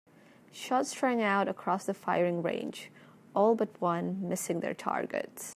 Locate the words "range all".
2.41-3.53